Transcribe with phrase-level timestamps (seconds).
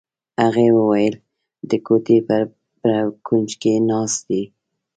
[0.41, 1.15] هغې وویل:
[1.69, 2.37] د کوټې په
[2.81, 4.43] بر کونج کې ناست یې.